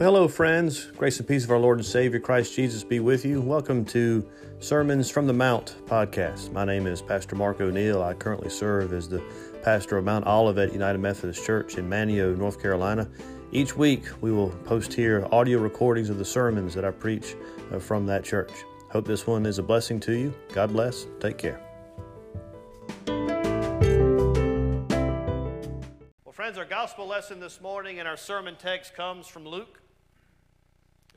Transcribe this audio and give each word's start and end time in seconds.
Well, 0.00 0.14
hello, 0.14 0.28
friends. 0.28 0.86
Grace 0.96 1.18
and 1.18 1.28
peace 1.28 1.44
of 1.44 1.50
our 1.50 1.58
Lord 1.58 1.76
and 1.76 1.84
Savior 1.84 2.20
Christ 2.20 2.54
Jesus 2.54 2.82
be 2.82 3.00
with 3.00 3.22
you. 3.22 3.42
Welcome 3.42 3.84
to 3.84 4.26
Sermons 4.58 5.10
from 5.10 5.26
the 5.26 5.34
Mount 5.34 5.76
podcast. 5.84 6.50
My 6.52 6.64
name 6.64 6.86
is 6.86 7.02
Pastor 7.02 7.36
Mark 7.36 7.60
O'Neill. 7.60 8.02
I 8.02 8.14
currently 8.14 8.48
serve 8.48 8.94
as 8.94 9.10
the 9.10 9.22
pastor 9.62 9.98
of 9.98 10.06
Mount 10.06 10.26
Olivet 10.26 10.72
United 10.72 10.96
Methodist 10.96 11.44
Church 11.44 11.76
in 11.76 11.86
Manteo, 11.86 12.34
North 12.34 12.62
Carolina. 12.62 13.10
Each 13.52 13.76
week, 13.76 14.04
we 14.22 14.32
will 14.32 14.48
post 14.64 14.94
here 14.94 15.28
audio 15.32 15.58
recordings 15.58 16.08
of 16.08 16.16
the 16.16 16.24
sermons 16.24 16.72
that 16.72 16.86
I 16.86 16.92
preach 16.92 17.36
uh, 17.70 17.78
from 17.78 18.06
that 18.06 18.24
church. 18.24 18.52
Hope 18.90 19.06
this 19.06 19.26
one 19.26 19.44
is 19.44 19.58
a 19.58 19.62
blessing 19.62 20.00
to 20.00 20.12
you. 20.12 20.32
God 20.54 20.72
bless. 20.72 21.08
Take 21.20 21.36
care. 21.36 21.60
Well, 26.24 26.32
friends, 26.32 26.56
our 26.56 26.64
gospel 26.64 27.06
lesson 27.06 27.38
this 27.38 27.60
morning 27.60 27.98
and 27.98 28.08
our 28.08 28.16
sermon 28.16 28.56
text 28.56 28.94
comes 28.96 29.26
from 29.26 29.46
Luke 29.46 29.76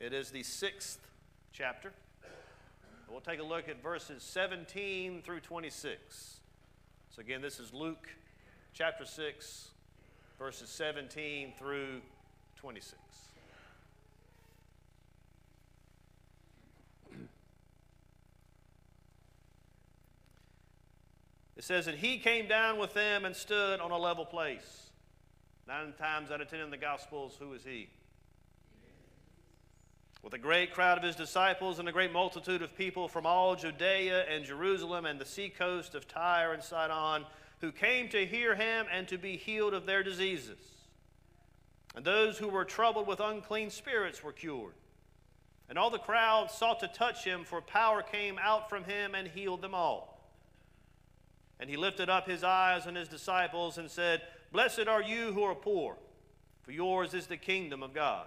it 0.00 0.12
is 0.12 0.30
the 0.30 0.42
sixth 0.42 0.98
chapter. 1.52 1.92
We'll 3.08 3.20
take 3.20 3.40
a 3.40 3.44
look 3.44 3.68
at 3.68 3.82
verses 3.82 4.22
17 4.22 5.22
through 5.22 5.40
26. 5.40 6.40
So, 7.10 7.20
again, 7.20 7.40
this 7.40 7.60
is 7.60 7.72
Luke 7.72 8.08
chapter 8.72 9.04
6, 9.04 9.68
verses 10.38 10.68
17 10.68 11.52
through 11.56 12.00
26. 12.56 12.98
It 21.56 21.62
says, 21.62 21.86
that 21.86 21.94
he 21.94 22.18
came 22.18 22.48
down 22.48 22.78
with 22.78 22.94
them 22.94 23.24
and 23.24 23.34
stood 23.34 23.80
on 23.80 23.90
a 23.90 23.96
level 23.96 24.24
place. 24.24 24.90
Nine 25.68 25.94
times 25.96 26.30
out 26.30 26.40
of 26.40 26.50
ten 26.50 26.60
in 26.60 26.70
the 26.70 26.76
Gospels, 26.76 27.36
who 27.38 27.52
is 27.54 27.64
he? 27.64 27.88
With 30.24 30.32
a 30.32 30.38
great 30.38 30.72
crowd 30.72 30.96
of 30.96 31.04
his 31.04 31.14
disciples 31.14 31.78
and 31.78 31.86
a 31.86 31.92
great 31.92 32.10
multitude 32.10 32.62
of 32.62 32.74
people 32.74 33.08
from 33.08 33.26
all 33.26 33.54
Judea 33.54 34.24
and 34.24 34.42
Jerusalem 34.42 35.04
and 35.04 35.20
the 35.20 35.26
seacoast 35.26 35.94
of 35.94 36.08
Tyre 36.08 36.54
and 36.54 36.62
Sidon, 36.62 37.26
who 37.60 37.70
came 37.70 38.08
to 38.08 38.24
hear 38.24 38.54
him 38.54 38.86
and 38.90 39.06
to 39.08 39.18
be 39.18 39.36
healed 39.36 39.74
of 39.74 39.84
their 39.84 40.02
diseases. 40.02 40.56
And 41.94 42.06
those 42.06 42.38
who 42.38 42.48
were 42.48 42.64
troubled 42.64 43.06
with 43.06 43.20
unclean 43.20 43.68
spirits 43.68 44.24
were 44.24 44.32
cured. 44.32 44.72
And 45.68 45.78
all 45.78 45.90
the 45.90 45.98
crowd 45.98 46.50
sought 46.50 46.80
to 46.80 46.88
touch 46.88 47.22
him, 47.22 47.44
for 47.44 47.60
power 47.60 48.02
came 48.02 48.38
out 48.42 48.70
from 48.70 48.84
him 48.84 49.14
and 49.14 49.28
healed 49.28 49.60
them 49.60 49.74
all. 49.74 50.26
And 51.60 51.68
he 51.68 51.76
lifted 51.76 52.08
up 52.08 52.26
his 52.26 52.42
eyes 52.42 52.86
on 52.86 52.94
his 52.94 53.08
disciples 53.08 53.76
and 53.76 53.90
said, 53.90 54.22
Blessed 54.52 54.88
are 54.88 55.02
you 55.02 55.34
who 55.34 55.42
are 55.42 55.54
poor, 55.54 55.96
for 56.62 56.72
yours 56.72 57.12
is 57.12 57.26
the 57.26 57.36
kingdom 57.36 57.82
of 57.82 57.92
God. 57.92 58.26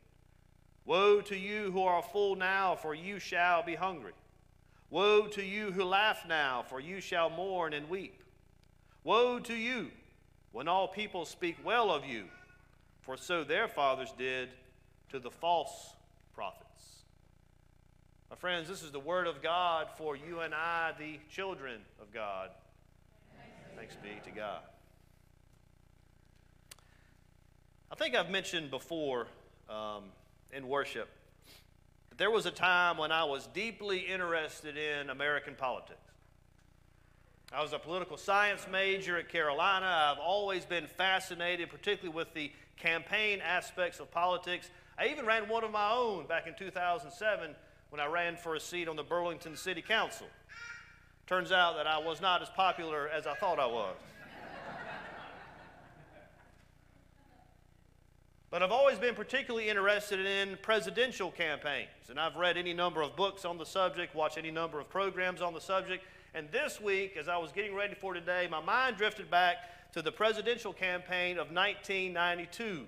Woe 0.85 1.21
to 1.21 1.37
you 1.37 1.71
who 1.71 1.83
are 1.83 2.01
full 2.01 2.35
now, 2.35 2.75
for 2.75 2.95
you 2.95 3.19
shall 3.19 3.63
be 3.63 3.75
hungry. 3.75 4.13
Woe 4.89 5.27
to 5.27 5.43
you 5.43 5.71
who 5.71 5.83
laugh 5.83 6.25
now, 6.27 6.63
for 6.67 6.79
you 6.79 6.99
shall 6.99 7.29
mourn 7.29 7.73
and 7.73 7.89
weep. 7.89 8.23
Woe 9.03 9.39
to 9.39 9.53
you 9.53 9.91
when 10.51 10.67
all 10.67 10.87
people 10.87 11.25
speak 11.25 11.57
well 11.63 11.91
of 11.91 12.05
you, 12.05 12.25
for 13.01 13.15
so 13.15 13.43
their 13.43 13.67
fathers 13.67 14.13
did 14.17 14.49
to 15.09 15.19
the 15.19 15.31
false 15.31 15.95
prophets. 16.33 17.03
My 18.29 18.35
friends, 18.35 18.67
this 18.67 18.81
is 18.83 18.91
the 18.91 18.99
word 18.99 19.27
of 19.27 19.41
God 19.41 19.87
for 19.97 20.15
you 20.15 20.39
and 20.39 20.53
I, 20.53 20.93
the 20.97 21.19
children 21.29 21.81
of 22.01 22.13
God. 22.13 22.49
Thanks 23.75 23.95
be 23.95 24.09
to 24.23 24.31
God. 24.31 24.61
I 27.91 27.95
think 27.95 28.15
I've 28.15 28.29
mentioned 28.29 28.71
before. 28.71 29.27
Um, 29.69 30.03
in 30.53 30.67
worship. 30.67 31.09
There 32.17 32.31
was 32.31 32.45
a 32.45 32.51
time 32.51 32.97
when 32.97 33.11
I 33.11 33.23
was 33.23 33.47
deeply 33.47 33.99
interested 33.99 34.77
in 34.77 35.09
American 35.09 35.55
politics. 35.55 35.99
I 37.53 37.61
was 37.61 37.73
a 37.73 37.79
political 37.79 38.15
science 38.15 38.65
major 38.71 39.17
at 39.17 39.27
Carolina. 39.27 39.85
I've 39.85 40.19
always 40.19 40.63
been 40.63 40.87
fascinated, 40.87 41.69
particularly 41.69 42.15
with 42.15 42.33
the 42.33 42.51
campaign 42.77 43.41
aspects 43.41 43.99
of 43.99 44.09
politics. 44.09 44.69
I 44.97 45.07
even 45.07 45.25
ran 45.25 45.49
one 45.49 45.63
of 45.63 45.71
my 45.71 45.91
own 45.91 46.27
back 46.27 46.47
in 46.47 46.53
2007 46.57 47.55
when 47.89 47.99
I 47.99 48.05
ran 48.05 48.37
for 48.37 48.55
a 48.55 48.59
seat 48.59 48.87
on 48.87 48.95
the 48.95 49.03
Burlington 49.03 49.57
City 49.57 49.81
Council. 49.81 50.27
Turns 51.27 51.51
out 51.51 51.75
that 51.75 51.87
I 51.87 51.97
was 51.97 52.21
not 52.21 52.41
as 52.41 52.49
popular 52.49 53.09
as 53.09 53.27
I 53.27 53.33
thought 53.35 53.59
I 53.59 53.65
was. 53.65 53.95
But 58.51 58.61
I've 58.61 58.71
always 58.73 58.99
been 58.99 59.15
particularly 59.15 59.69
interested 59.69 60.25
in 60.25 60.57
presidential 60.61 61.31
campaigns. 61.31 62.09
And 62.09 62.19
I've 62.19 62.35
read 62.35 62.57
any 62.57 62.73
number 62.73 63.01
of 63.01 63.15
books 63.15 63.45
on 63.45 63.57
the 63.57 63.65
subject, 63.65 64.13
watched 64.13 64.37
any 64.37 64.51
number 64.51 64.77
of 64.77 64.89
programs 64.89 65.41
on 65.41 65.53
the 65.53 65.61
subject. 65.61 66.03
And 66.33 66.51
this 66.51 66.81
week, 66.81 67.15
as 67.15 67.29
I 67.29 67.37
was 67.37 67.53
getting 67.53 67.73
ready 67.73 67.95
for 67.95 68.13
today, 68.13 68.49
my 68.51 68.59
mind 68.59 68.97
drifted 68.97 69.31
back 69.31 69.91
to 69.93 70.01
the 70.01 70.11
presidential 70.11 70.73
campaign 70.73 71.37
of 71.37 71.53
1992. 71.53 72.87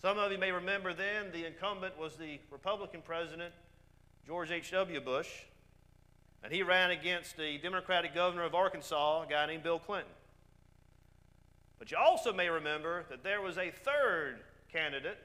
Some 0.00 0.16
of 0.16 0.30
you 0.30 0.38
may 0.38 0.52
remember 0.52 0.94
then 0.94 1.32
the 1.32 1.44
incumbent 1.44 1.98
was 1.98 2.14
the 2.14 2.38
Republican 2.52 3.02
president, 3.04 3.52
George 4.24 4.52
H.W. 4.52 5.00
Bush. 5.00 5.28
And 6.44 6.52
he 6.52 6.62
ran 6.62 6.92
against 6.92 7.36
the 7.36 7.58
Democratic 7.58 8.14
governor 8.14 8.44
of 8.44 8.54
Arkansas, 8.54 9.22
a 9.22 9.26
guy 9.26 9.46
named 9.46 9.64
Bill 9.64 9.80
Clinton. 9.80 10.12
But 11.82 11.90
you 11.90 11.96
also 11.96 12.32
may 12.32 12.48
remember 12.48 13.04
that 13.10 13.24
there 13.24 13.42
was 13.42 13.58
a 13.58 13.72
third 13.72 14.38
candidate, 14.72 15.18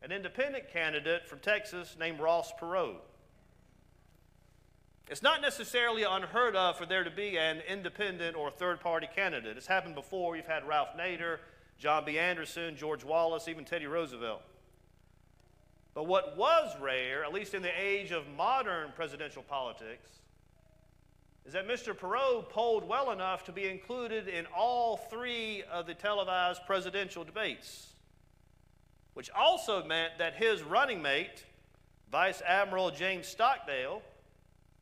an 0.00 0.12
independent 0.12 0.72
candidate 0.72 1.26
from 1.26 1.40
Texas 1.40 1.96
named 1.98 2.20
Ross 2.20 2.52
Perot. 2.60 3.00
It's 5.08 5.24
not 5.24 5.42
necessarily 5.42 6.04
unheard 6.04 6.54
of 6.54 6.78
for 6.78 6.86
there 6.86 7.02
to 7.02 7.10
be 7.10 7.36
an 7.36 7.62
independent 7.68 8.36
or 8.36 8.52
third 8.52 8.78
party 8.78 9.08
candidate. 9.12 9.56
It's 9.56 9.66
happened 9.66 9.96
before. 9.96 10.36
You've 10.36 10.46
had 10.46 10.68
Ralph 10.68 10.90
Nader, 10.96 11.38
John 11.80 12.04
B. 12.04 12.16
Anderson, 12.16 12.76
George 12.76 13.02
Wallace, 13.02 13.48
even 13.48 13.64
Teddy 13.64 13.88
Roosevelt. 13.88 14.42
But 15.94 16.06
what 16.06 16.36
was 16.36 16.76
rare, 16.80 17.24
at 17.24 17.32
least 17.32 17.54
in 17.54 17.62
the 17.62 17.72
age 17.76 18.12
of 18.12 18.22
modern 18.36 18.92
presidential 18.94 19.42
politics, 19.42 20.10
is 21.46 21.52
that 21.52 21.68
Mr. 21.68 21.96
Perot 21.96 22.48
polled 22.50 22.88
well 22.88 23.12
enough 23.12 23.44
to 23.44 23.52
be 23.52 23.68
included 23.68 24.26
in 24.26 24.46
all 24.56 24.96
three 24.96 25.62
of 25.70 25.86
the 25.86 25.94
televised 25.94 26.66
presidential 26.66 27.22
debates, 27.22 27.92
which 29.14 29.30
also 29.30 29.84
meant 29.84 30.18
that 30.18 30.34
his 30.34 30.64
running 30.64 31.00
mate, 31.00 31.44
Vice 32.10 32.42
Admiral 32.44 32.90
James 32.90 33.28
Stockdale, 33.28 34.02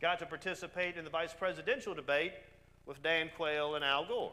got 0.01 0.19
to 0.19 0.27
participate 0.27 0.97
in 0.97 1.05
the 1.05 1.11
vice 1.11 1.35
presidential 1.35 1.95
debate 1.95 2.33
with 2.87 3.03
Dan 3.03 3.31
Quayle 3.37 3.75
and 3.75 3.85
Al 3.85 4.07
Gore. 4.07 4.33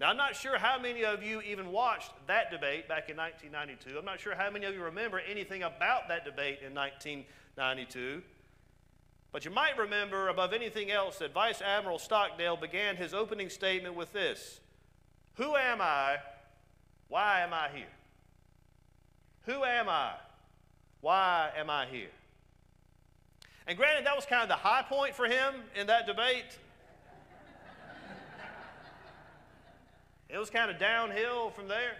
Now, 0.00 0.10
I'm 0.10 0.16
not 0.16 0.36
sure 0.36 0.58
how 0.58 0.78
many 0.78 1.04
of 1.04 1.22
you 1.22 1.40
even 1.40 1.72
watched 1.72 2.12
that 2.26 2.50
debate 2.50 2.86
back 2.86 3.08
in 3.08 3.16
1992. 3.16 3.98
I'm 3.98 4.04
not 4.04 4.20
sure 4.20 4.34
how 4.34 4.50
many 4.50 4.66
of 4.66 4.74
you 4.74 4.82
remember 4.82 5.20
anything 5.20 5.62
about 5.62 6.08
that 6.08 6.24
debate 6.24 6.60
in 6.64 6.74
1992. 6.74 8.22
But 9.30 9.44
you 9.44 9.50
might 9.50 9.76
remember, 9.76 10.28
above 10.28 10.52
anything 10.52 10.90
else, 10.90 11.18
that 11.18 11.32
Vice 11.32 11.60
Admiral 11.60 11.98
Stockdale 11.98 12.56
began 12.56 12.96
his 12.96 13.12
opening 13.12 13.50
statement 13.50 13.94
with 13.94 14.12
this 14.12 14.60
Who 15.34 15.56
am 15.56 15.80
I? 15.80 16.16
Why 17.08 17.40
am 17.40 17.52
I 17.52 17.68
here? 17.74 17.86
Who 19.44 19.64
am 19.64 19.88
I? 19.88 20.12
Why 21.00 21.50
am 21.56 21.70
I 21.70 21.86
here? 21.86 22.10
And 23.66 23.76
granted, 23.76 24.06
that 24.06 24.16
was 24.16 24.24
kind 24.24 24.42
of 24.42 24.48
the 24.48 24.54
high 24.54 24.82
point 24.82 25.14
for 25.14 25.26
him 25.26 25.54
in 25.76 25.86
that 25.88 26.06
debate. 26.06 26.58
it 30.30 30.38
was 30.38 30.48
kind 30.48 30.70
of 30.70 30.78
downhill 30.78 31.50
from 31.50 31.68
there. 31.68 31.96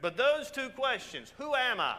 But 0.00 0.16
those 0.16 0.50
two 0.50 0.70
questions 0.70 1.32
who 1.38 1.54
am 1.54 1.80
I? 1.80 1.96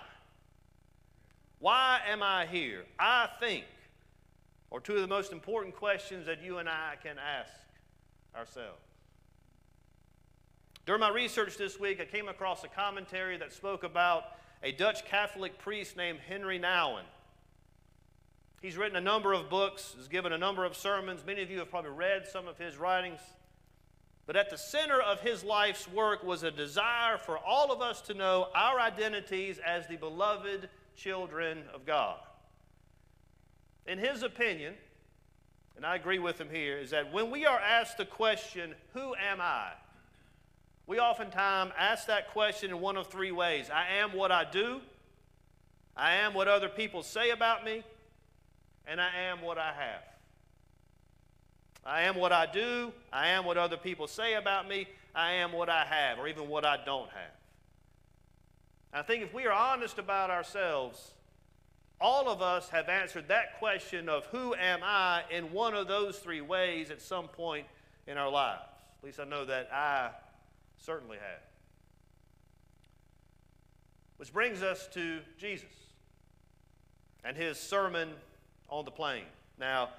Why 1.65 2.00
am 2.07 2.21
I 2.21 2.45
here? 2.45 2.85
I 3.00 3.27
think 3.39 3.65
are 4.71 4.79
two 4.79 4.94
of 4.94 5.01
the 5.01 5.07
most 5.07 5.31
important 5.31 5.75
questions 5.75 6.27
that 6.27 6.44
you 6.44 6.59
and 6.59 6.69
I 6.69 6.94
can 7.01 7.15
ask 7.17 7.51
ourselves. 8.38 8.83
During 10.85 11.01
my 11.01 11.09
research 11.09 11.57
this 11.57 11.79
week, 11.79 12.00
I 12.00 12.06
came 12.06 12.27
across 12.27 12.63
a 12.63 12.67
commentary 12.67 13.38
that 13.38 13.51
spoke 13.51 13.83
about 13.83 14.25
a 14.62 14.73
Dutch 14.73 15.06
Catholic 15.06 15.57
priest 15.57 15.97
named 15.97 16.19
Henri 16.29 16.59
Nouwen. 16.59 17.01
He's 18.61 18.77
written 18.77 18.97
a 18.97 19.01
number 19.01 19.33
of 19.33 19.50
books, 19.50 19.95
has 19.97 20.07
given 20.07 20.33
a 20.33 20.38
number 20.38 20.65
of 20.65 20.77
sermons. 20.77 21.23
Many 21.25 21.41
of 21.41 21.50
you 21.50 21.57
have 21.57 21.71
probably 21.71 21.89
read 21.89 22.27
some 22.27 22.47
of 22.47 22.59
his 22.59 22.77
writings. 22.77 23.21
But 24.27 24.35
at 24.35 24.51
the 24.51 24.57
center 24.59 25.01
of 25.01 25.19
his 25.21 25.44
life's 25.44 25.88
work 25.88 26.23
was 26.23 26.44
a 26.44 26.51
desire 26.51 27.18
for 27.18 27.39
all 27.39 27.71
of 27.71 27.81
us 27.81 28.01
to 28.01 28.13
know 28.13 28.50
our 28.53 28.79
identities 28.79 29.59
as 29.65 29.88
the 29.88 29.95
beloved 29.95 30.69
children 30.95 31.63
of 31.74 31.86
God. 31.86 32.18
In 33.86 33.97
his 33.97 34.24
opinion, 34.24 34.74
and 35.75 35.86
I 35.86 35.95
agree 35.95 36.19
with 36.19 36.39
him 36.39 36.50
here, 36.50 36.77
is 36.77 36.92
that 36.92 37.13
when 37.13 37.30
we 37.30 37.45
are 37.45 37.59
asked 37.59 37.97
the 37.97 38.06
question, 38.06 38.74
Who 38.94 39.13
am 39.15 39.39
I? 39.42 39.71
we 40.88 41.00
oftentimes 41.00 41.71
ask 41.77 42.07
that 42.07 42.31
question 42.31 42.69
in 42.69 42.80
one 42.80 42.97
of 42.97 43.07
three 43.07 43.31
ways 43.31 43.69
I 43.69 43.97
am 43.97 44.13
what 44.13 44.31
I 44.31 44.45
do, 44.45 44.81
I 45.95 46.15
am 46.15 46.33
what 46.33 46.47
other 46.47 46.69
people 46.69 47.03
say 47.03 47.31
about 47.31 47.65
me, 47.65 47.83
and 48.88 49.01
I 49.01 49.09
am 49.30 49.42
what 49.42 49.57
I 49.57 49.74
have. 49.74 50.03
I 51.86 52.01
am 52.03 52.15
what 52.15 52.31
I 52.31 52.45
do, 52.47 52.92
I 53.13 53.30
am 53.30 53.45
what 53.45 53.57
other 53.57 53.77
people 53.77 54.07
say 54.07 54.33
about 54.33 54.68
me, 54.68 54.88
I 55.13 55.33
am 55.33 55.51
what 55.51 55.69
I 55.69 55.86
have, 55.86 56.19
or 56.19 56.27
even 56.27 56.47
what 56.50 56.65
I 56.65 56.77
don't 56.83 57.09
have. 57.09 57.31
I 58.95 59.01
think 59.01 59.24
if 59.24 59.33
we 59.33 59.45
are 59.45 59.51
honest 59.51 60.00
about 60.00 60.30
ourselves, 60.30 61.12
all 62.00 62.30
of 62.30 62.42
us 62.42 62.69
have 62.69 62.88
answered 62.88 63.27
that 63.27 63.59
question 63.59 64.07
of 64.07 64.25
who 64.27 64.56
am 64.56 64.80
I 64.83 65.24
in 65.30 65.51
one 65.51 65.74
of 65.74 65.89
those 65.89 66.18
three 66.19 66.39
ways 66.39 66.92
at 66.92 67.01
some 67.01 67.27
point 67.27 67.68
in 68.07 68.18
our 68.18 68.31
lives. 68.31 68.63
At 69.00 69.06
least 69.06 69.19
I 69.19 69.25
know 69.25 69.44
that 69.44 69.68
I 69.74 70.12
certainly 70.77 71.18
have. 71.18 71.42
Which 74.15 74.31
brings 74.31 74.63
us 74.63 74.88
to 74.94 75.19
Jesus 75.38 75.68
and 77.25 77.36
his 77.36 77.59
sermon 77.59 78.12
on 78.69 78.86
the 78.86 78.92
plain. 78.92 79.24
Now, 79.59 79.89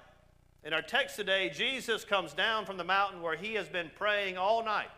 in 0.63 0.73
our 0.73 0.81
text 0.81 1.15
today, 1.15 1.51
Jesus 1.53 2.03
comes 2.03 2.33
down 2.33 2.65
from 2.65 2.77
the 2.77 2.83
mountain 2.83 3.21
where 3.21 3.35
he 3.35 3.53
has 3.53 3.67
been 3.67 3.91
praying 3.95 4.39
all 4.39 4.65
night 4.65 4.89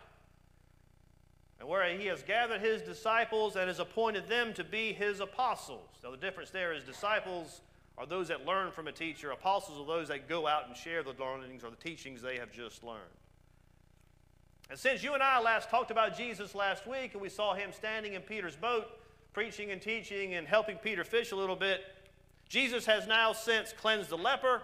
and 1.59 1.67
where 1.67 1.97
he 1.97 2.05
has 2.07 2.23
gathered 2.23 2.61
his 2.61 2.81
disciples 2.81 3.55
and 3.55 3.67
has 3.67 3.79
appointed 3.79 4.27
them 4.27 4.53
to 4.53 4.63
be 4.63 4.93
his 4.93 5.19
apostles. 5.19 5.89
Now, 6.03 6.11
the 6.11 6.17
difference 6.17 6.49
there 6.49 6.73
is 6.73 6.83
disciples 6.83 7.61
are 7.97 8.05
those 8.05 8.29
that 8.29 8.45
learn 8.45 8.71
from 8.71 8.87
a 8.87 8.93
teacher, 8.93 9.31
apostles 9.31 9.77
are 9.77 9.85
those 9.85 10.07
that 10.07 10.29
go 10.29 10.47
out 10.47 10.67
and 10.67 10.75
share 10.75 11.03
the 11.03 11.13
learnings 11.19 11.65
or 11.65 11.69
the 11.69 11.75
teachings 11.75 12.21
they 12.21 12.37
have 12.37 12.51
just 12.51 12.83
learned. 12.83 13.01
And 14.69 14.79
since 14.79 15.03
you 15.03 15.13
and 15.15 15.23
I 15.23 15.41
last 15.41 15.69
talked 15.69 15.91
about 15.91 16.15
Jesus 16.15 16.55
last 16.55 16.87
week 16.87 17.13
and 17.13 17.21
we 17.21 17.27
saw 17.27 17.53
him 17.55 17.71
standing 17.73 18.13
in 18.13 18.21
Peter's 18.21 18.55
boat, 18.55 18.85
preaching 19.33 19.71
and 19.71 19.81
teaching 19.81 20.35
and 20.35 20.47
helping 20.47 20.77
Peter 20.77 21.03
fish 21.03 21.31
a 21.31 21.35
little 21.35 21.55
bit, 21.55 21.81
Jesus 22.47 22.85
has 22.85 23.05
now 23.05 23.33
since 23.33 23.73
cleansed 23.73 24.09
the 24.09 24.17
leper, 24.17 24.61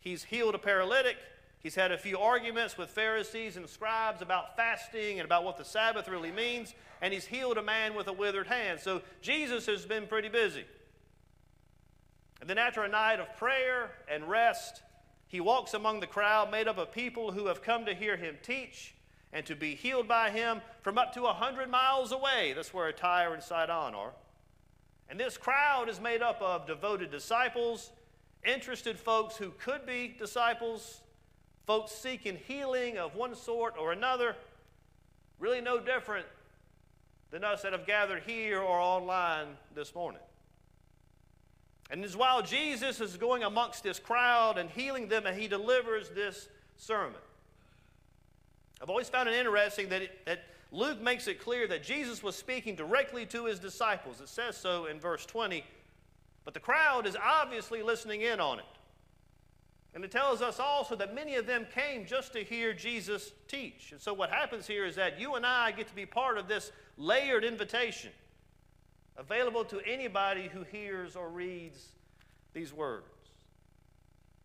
he's 0.00 0.24
healed 0.24 0.54
a 0.54 0.58
paralytic, 0.58 1.16
he's 1.66 1.74
had 1.74 1.90
a 1.90 1.98
few 1.98 2.16
arguments 2.16 2.78
with 2.78 2.88
Pharisees 2.90 3.56
and 3.56 3.68
scribes 3.68 4.22
about 4.22 4.54
fasting 4.54 5.18
and 5.18 5.24
about 5.24 5.42
what 5.42 5.56
the 5.56 5.64
Sabbath 5.64 6.06
really 6.06 6.30
means, 6.30 6.72
and 7.02 7.12
he's 7.12 7.26
healed 7.26 7.58
a 7.58 7.62
man 7.62 7.96
with 7.96 8.06
a 8.06 8.12
withered 8.12 8.46
hand. 8.46 8.78
So 8.78 9.02
Jesus 9.20 9.66
has 9.66 9.84
been 9.84 10.06
pretty 10.06 10.28
busy. 10.28 10.64
And 12.40 12.48
then 12.48 12.56
after 12.56 12.84
a 12.84 12.88
night 12.88 13.18
of 13.18 13.36
prayer 13.36 13.90
and 14.08 14.28
rest, 14.28 14.82
he 15.26 15.40
walks 15.40 15.74
among 15.74 15.98
the 15.98 16.06
crowd 16.06 16.52
made 16.52 16.68
up 16.68 16.78
of 16.78 16.92
people 16.92 17.32
who 17.32 17.48
have 17.48 17.62
come 17.62 17.84
to 17.86 17.94
hear 17.94 18.16
him 18.16 18.36
teach 18.44 18.94
and 19.32 19.44
to 19.46 19.56
be 19.56 19.74
healed 19.74 20.06
by 20.06 20.30
him 20.30 20.60
from 20.82 20.98
up 20.98 21.12
to 21.14 21.24
a 21.24 21.32
hundred 21.32 21.68
miles 21.68 22.12
away. 22.12 22.52
That's 22.54 22.72
where 22.72 22.92
Tyre 22.92 23.34
and 23.34 23.42
Sidon 23.42 23.92
are. 23.92 24.12
And 25.10 25.18
this 25.18 25.36
crowd 25.36 25.88
is 25.88 26.00
made 26.00 26.22
up 26.22 26.40
of 26.40 26.64
devoted 26.64 27.10
disciples, 27.10 27.90
interested 28.44 29.00
folks 29.00 29.36
who 29.36 29.50
could 29.58 29.84
be 29.84 30.14
disciples, 30.16 31.00
folks 31.66 31.92
seeking 31.92 32.38
healing 32.46 32.96
of 32.96 33.16
one 33.16 33.34
sort 33.34 33.74
or 33.78 33.92
another, 33.92 34.36
really 35.38 35.60
no 35.60 35.80
different 35.80 36.26
than 37.30 37.42
us 37.44 37.62
that 37.62 37.72
have 37.72 37.86
gathered 37.86 38.22
here 38.24 38.60
or 38.60 38.78
online 38.78 39.48
this 39.74 39.94
morning. 39.94 40.20
And 41.90 42.04
as 42.04 42.16
while 42.16 42.42
Jesus 42.42 43.00
is 43.00 43.16
going 43.16 43.42
amongst 43.42 43.82
this 43.82 43.98
crowd 43.98 44.58
and 44.58 44.70
healing 44.70 45.08
them, 45.08 45.26
and 45.26 45.38
he 45.38 45.48
delivers 45.48 46.08
this 46.10 46.48
sermon. 46.76 47.20
I've 48.80 48.90
always 48.90 49.08
found 49.08 49.28
it 49.28 49.34
interesting 49.34 49.88
that, 49.88 50.02
it, 50.02 50.24
that 50.26 50.44
Luke 50.70 51.00
makes 51.00 51.26
it 51.26 51.40
clear 51.40 51.66
that 51.68 51.82
Jesus 51.82 52.22
was 52.22 52.36
speaking 52.36 52.74
directly 52.74 53.24
to 53.26 53.46
his 53.46 53.58
disciples. 53.58 54.20
It 54.20 54.28
says 54.28 54.56
so 54.56 54.86
in 54.86 55.00
verse 55.00 55.24
20. 55.26 55.64
But 56.44 56.54
the 56.54 56.60
crowd 56.60 57.06
is 57.06 57.16
obviously 57.16 57.82
listening 57.82 58.22
in 58.22 58.40
on 58.40 58.58
it. 58.58 58.64
And 59.96 60.04
it 60.04 60.10
tells 60.10 60.42
us 60.42 60.60
also 60.60 60.94
that 60.96 61.14
many 61.14 61.36
of 61.36 61.46
them 61.46 61.66
came 61.74 62.04
just 62.04 62.34
to 62.34 62.44
hear 62.44 62.74
Jesus 62.74 63.32
teach. 63.48 63.92
And 63.92 64.00
so 64.00 64.12
what 64.12 64.28
happens 64.28 64.66
here 64.66 64.84
is 64.84 64.94
that 64.96 65.18
you 65.18 65.36
and 65.36 65.46
I 65.46 65.72
get 65.72 65.88
to 65.88 65.94
be 65.94 66.04
part 66.04 66.36
of 66.36 66.48
this 66.48 66.70
layered 66.98 67.44
invitation 67.44 68.10
available 69.16 69.64
to 69.64 69.80
anybody 69.86 70.50
who 70.52 70.64
hears 70.64 71.16
or 71.16 71.30
reads 71.30 71.82
these 72.52 72.74
words. 72.74 73.06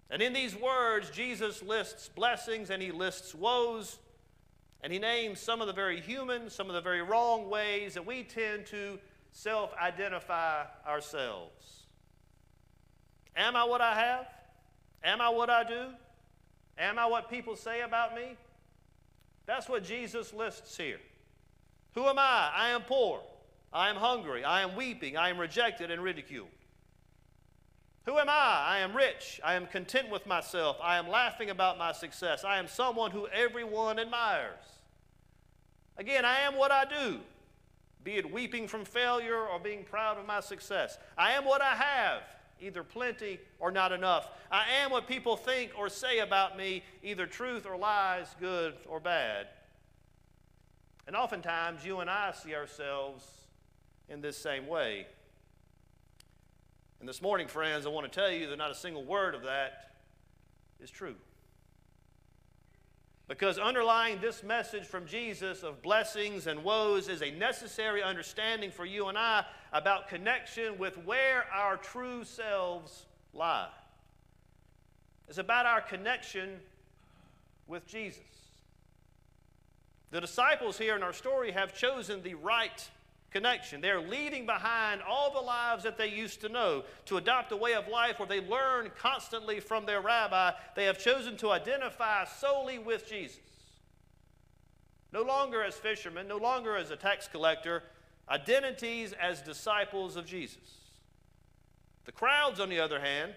And 0.09 0.21
in 0.21 0.31
these 0.31 0.55
words, 0.55 1.09
Jesus 1.09 1.61
lists 1.61 2.07
blessings 2.07 2.69
and 2.69 2.81
he 2.81 2.93
lists 2.93 3.35
woes. 3.35 3.99
And 4.81 4.93
he 4.93 4.99
names 4.99 5.41
some 5.41 5.59
of 5.59 5.67
the 5.67 5.73
very 5.73 5.99
human, 5.99 6.49
some 6.49 6.69
of 6.69 6.75
the 6.75 6.81
very 6.81 7.01
wrong 7.01 7.49
ways 7.49 7.95
that 7.95 8.05
we 8.05 8.23
tend 8.23 8.67
to 8.67 8.97
self 9.33 9.73
identify 9.73 10.63
ourselves. 10.87 11.87
Am 13.35 13.57
I 13.57 13.65
what 13.65 13.81
I 13.81 13.95
have? 13.95 14.27
Am 15.03 15.21
I 15.21 15.29
what 15.29 15.49
I 15.49 15.63
do? 15.63 15.87
Am 16.77 16.97
I 16.99 17.05
what 17.05 17.29
people 17.29 17.55
say 17.55 17.81
about 17.81 18.15
me? 18.15 18.37
That's 19.45 19.67
what 19.67 19.83
Jesus 19.83 20.33
lists 20.33 20.77
here. 20.77 20.99
Who 21.93 22.07
am 22.07 22.17
I? 22.17 22.51
I 22.55 22.69
am 22.69 22.81
poor. 22.83 23.21
I 23.73 23.89
am 23.89 23.95
hungry. 23.95 24.43
I 24.43 24.61
am 24.61 24.75
weeping. 24.75 25.17
I 25.17 25.29
am 25.29 25.37
rejected 25.37 25.91
and 25.91 26.01
ridiculed. 26.01 26.49
Who 28.05 28.17
am 28.17 28.29
I? 28.29 28.65
I 28.67 28.79
am 28.79 28.95
rich. 28.95 29.39
I 29.43 29.53
am 29.55 29.67
content 29.67 30.09
with 30.09 30.25
myself. 30.25 30.77
I 30.81 30.97
am 30.97 31.07
laughing 31.07 31.49
about 31.49 31.77
my 31.77 31.91
success. 31.91 32.43
I 32.43 32.57
am 32.57 32.67
someone 32.67 33.11
who 33.11 33.27
everyone 33.27 33.99
admires. 33.99 34.65
Again, 35.97 36.25
I 36.25 36.39
am 36.39 36.55
what 36.55 36.71
I 36.71 36.85
do, 36.85 37.19
be 38.03 38.13
it 38.13 38.31
weeping 38.31 38.67
from 38.67 38.85
failure 38.85 39.37
or 39.37 39.59
being 39.59 39.83
proud 39.83 40.17
of 40.17 40.25
my 40.25 40.39
success. 40.39 40.97
I 41.17 41.33
am 41.33 41.45
what 41.45 41.61
I 41.61 41.75
have, 41.75 42.23
either 42.61 42.83
plenty 42.83 43.39
or 43.59 43.71
not 43.71 43.91
enough. 43.91 44.29
I 44.51 44.65
am 44.83 44.91
what 44.91 45.07
people 45.07 45.35
think 45.35 45.71
or 45.77 45.89
say 45.89 46.19
about 46.19 46.57
me, 46.57 46.83
either 47.03 47.25
truth 47.25 47.65
or 47.65 47.75
lies, 47.77 48.35
good 48.39 48.75
or 48.87 48.99
bad. 48.99 49.47
And 51.07 51.15
oftentimes, 51.15 51.83
you 51.83 51.99
and 51.99 52.09
I 52.09 52.31
see 52.31 52.55
ourselves 52.55 53.25
in 54.07 54.21
this 54.21 54.37
same 54.37 54.67
way. 54.67 55.07
And 56.99 57.09
this 57.09 57.21
morning, 57.21 57.47
friends, 57.47 57.85
I 57.85 57.89
want 57.89 58.11
to 58.11 58.19
tell 58.19 58.31
you 58.31 58.47
that 58.47 58.57
not 58.57 58.69
a 58.69 58.75
single 58.75 59.03
word 59.03 59.33
of 59.33 59.43
that 59.43 59.95
is 60.79 60.91
true. 60.91 61.15
Because 63.31 63.57
underlying 63.57 64.19
this 64.19 64.43
message 64.43 64.83
from 64.83 65.05
Jesus 65.05 65.63
of 65.63 65.81
blessings 65.81 66.47
and 66.47 66.65
woes 66.65 67.07
is 67.07 67.21
a 67.21 67.31
necessary 67.31 68.03
understanding 68.03 68.71
for 68.71 68.85
you 68.85 69.07
and 69.07 69.17
I 69.17 69.45
about 69.71 70.09
connection 70.09 70.77
with 70.77 70.97
where 71.05 71.45
our 71.49 71.77
true 71.77 72.25
selves 72.25 73.05
lie. 73.33 73.69
It's 75.29 75.37
about 75.37 75.65
our 75.65 75.79
connection 75.79 76.59
with 77.67 77.87
Jesus. 77.87 78.19
The 80.09 80.19
disciples 80.19 80.77
here 80.77 80.97
in 80.97 81.01
our 81.01 81.13
story 81.13 81.53
have 81.53 81.73
chosen 81.73 82.21
the 82.23 82.33
right 82.33 82.85
connection. 83.31 83.81
They're 83.81 84.01
leaving 84.01 84.45
behind 84.45 85.01
all 85.01 85.33
the 85.33 85.39
lives 85.39 85.83
that 85.83 85.97
they 85.97 86.09
used 86.09 86.41
to 86.41 86.49
know 86.49 86.83
to 87.05 87.17
adopt 87.17 87.51
a 87.51 87.57
way 87.57 87.73
of 87.73 87.87
life 87.87 88.19
where 88.19 88.27
they 88.27 88.41
learn 88.41 88.91
constantly 88.97 89.59
from 89.59 89.85
their 89.85 90.01
rabbi. 90.01 90.51
They 90.75 90.85
have 90.85 90.99
chosen 90.99 91.37
to 91.37 91.51
identify 91.51 92.25
solely 92.25 92.77
with 92.77 93.07
Jesus. 93.07 93.39
No 95.13 95.23
longer 95.23 95.63
as 95.63 95.75
fishermen, 95.75 96.27
no 96.27 96.37
longer 96.37 96.75
as 96.75 96.91
a 96.91 96.95
tax 96.95 97.27
collector, 97.27 97.83
identities 98.29 99.13
as 99.13 99.41
disciples 99.41 100.15
of 100.15 100.25
Jesus. 100.25 100.79
The 102.05 102.11
crowds, 102.11 102.59
on 102.59 102.69
the 102.69 102.79
other 102.79 102.99
hand, 102.99 103.33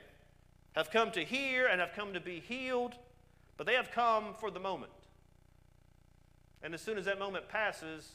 have 0.73 0.91
come 0.91 1.11
to 1.13 1.25
hear 1.25 1.67
and 1.67 1.81
have 1.81 1.93
come 1.95 2.13
to 2.15 2.21
be 2.21 2.41
healed, 2.41 2.95
but 3.57 3.67
they 3.67 3.75
have 3.75 3.91
come 3.91 4.35
for 4.39 4.51
the 4.51 4.61
moment. 4.61 4.93
And 6.63 6.75
as 6.75 6.81
soon 6.81 6.97
as 6.97 7.05
that 7.05 7.19
moment 7.19 7.49
passes, 7.49 8.11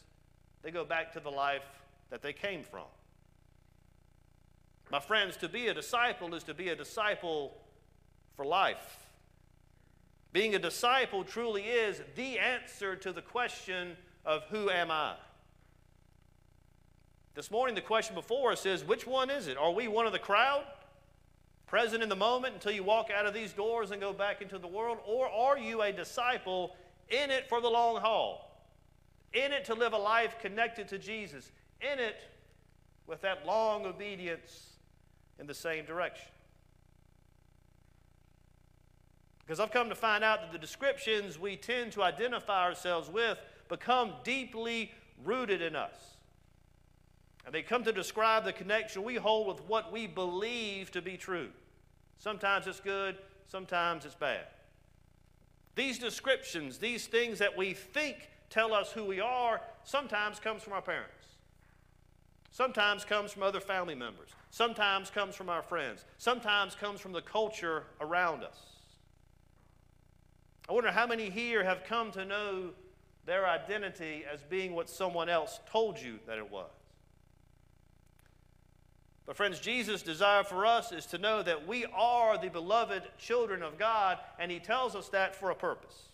they 0.64 0.72
go 0.72 0.86
back 0.86 1.14
to 1.14 1.20
the 1.20 1.30
life 1.30 1.64
that 2.10 2.22
they 2.22 2.34
came 2.34 2.64
from. 2.64 2.86
My 4.92 5.00
friends, 5.00 5.38
to 5.38 5.50
be 5.50 5.68
a 5.68 5.74
disciple 5.74 6.34
is 6.34 6.44
to 6.44 6.54
be 6.54 6.70
a 6.70 6.76
disciple 6.76 7.56
for 8.36 8.44
life. 8.44 9.08
Being 10.32 10.56
a 10.56 10.60
disciple 10.60 11.24
truly 11.24 11.64
is 11.64 12.02
the 12.16 12.40
answer 12.40 12.96
to 12.96 13.12
the 13.12 13.22
question 13.22 13.96
of 14.26 14.44
who 14.50 14.70
am 14.70 14.90
I? 14.92 15.14
This 17.36 17.52
morning, 17.52 17.76
the 17.76 17.82
question 17.82 18.16
before 18.16 18.52
us 18.52 18.66
is 18.66 18.84
which 18.84 19.08
one 19.08 19.30
is 19.30 19.48
it? 19.48 19.58
Are 19.58 19.72
we 19.72 19.88
one 19.88 20.06
of 20.06 20.12
the 20.12 20.20
crowd, 20.20 20.66
present 21.68 22.02
in 22.02 22.10
the 22.10 22.16
moment 22.16 22.56
until 22.56 22.72
you 22.72 22.84
walk 22.84 23.10
out 23.16 23.26
of 23.26 23.34
these 23.34 23.54
doors 23.54 23.92
and 23.92 24.02
go 24.02 24.12
back 24.12 24.42
into 24.42 24.58
the 24.58 24.68
world? 24.68 24.98
Or 25.06 25.30
are 25.30 25.58
you 25.58 25.84
a 25.84 25.92
disciple 25.92 26.76
in 27.10 27.30
it 27.32 27.48
for 27.48 27.62
the 27.62 27.70
long 27.70 28.02
haul, 28.02 28.49
in 29.34 29.54
it 29.54 29.66
to 29.66 29.74
live 29.74 29.94
a 29.94 29.98
life 29.98 30.38
connected 30.40 30.88
to 30.90 30.98
Jesus, 30.98 31.52
in 31.82 32.00
it 32.00 32.16
with 33.08 33.22
that 33.22 33.46
long 33.46 33.86
obedience 33.86 34.74
in 35.40 35.48
the 35.48 35.54
same 35.54 35.86
direction? 35.86 36.28
Because 39.40 39.60
I've 39.60 39.72
come 39.72 39.90
to 39.90 39.96
find 39.96 40.24
out 40.24 40.42
that 40.42 40.52
the 40.52 40.60
descriptions 40.60 41.40
we 41.40 41.56
tend 41.56 41.92
to 41.94 42.04
identify 42.04 42.64
ourselves 42.64 43.10
with 43.10 43.40
become 43.68 44.14
deeply 44.24 44.92
rooted 45.24 45.62
in 45.62 45.76
us. 45.76 46.18
And 47.46 47.56
they 47.56 47.64
come 47.64 47.84
to 47.86 47.92
describe 47.92 48.46
the 48.46 48.54
connection 48.54 49.04
we 49.04 49.16
hold 49.16 49.48
with 49.48 49.68
what 49.68 49.92
we 49.92 50.06
believe 50.06 50.92
to 50.92 51.02
be 51.02 51.18
true. 51.18 51.50
Sometimes 52.20 52.68
it's 52.68 52.80
good, 52.80 53.18
sometimes 53.48 54.06
it's 54.06 54.14
bad. 54.14 54.46
These 55.74 55.98
descriptions, 55.98 56.78
these 56.78 57.08
things 57.08 57.40
that 57.40 57.58
we 57.58 57.74
think 57.74 58.30
tell 58.50 58.74
us 58.74 58.92
who 58.92 59.06
we 59.06 59.20
are, 59.20 59.62
sometimes 59.84 60.40
comes 60.40 60.64
from 60.64 60.74
our 60.74 60.82
parents. 60.82 61.14
Sometimes 62.52 63.06
comes 63.06 63.32
from 63.32 63.44
other 63.44 63.60
family 63.60 63.96
members. 63.96 64.30
Sometimes 64.50 65.10
comes 65.10 65.36
from 65.36 65.50
our 65.50 65.62
friends. 65.62 66.04
Sometimes 66.18 66.76
comes 66.76 67.00
from 67.00 67.12
the 67.12 67.22
culture 67.22 67.84
around 68.02 68.44
us. 68.44 68.58
I 70.68 70.74
wonder 70.74 70.92
how 70.92 71.08
many 71.08 71.30
here 71.30 71.64
have 71.64 71.84
come 71.84 72.12
to 72.12 72.26
know 72.26 72.72
their 73.26 73.48
identity 73.48 74.24
as 74.32 74.42
being 74.44 74.74
what 74.74 74.90
someone 74.90 75.30
else 75.30 75.60
told 75.72 76.00
you 76.00 76.20
that 76.28 76.38
it 76.38 76.52
was. 76.52 76.70
But, 79.26 79.38
friends, 79.38 79.60
Jesus' 79.60 80.02
desire 80.02 80.44
for 80.44 80.66
us 80.66 80.92
is 80.92 81.06
to 81.08 81.20
know 81.20 81.44
that 81.44 81.68
we 81.68 81.86
are 81.94 82.40
the 82.40 82.50
beloved 82.50 83.04
children 83.20 83.62
of 83.62 83.78
God, 83.78 84.18
and 84.40 84.52
He 84.52 84.60
tells 84.60 84.96
us 84.96 85.10
that 85.10 85.36
for 85.36 85.52
a 85.52 85.56
purpose. 85.56 86.10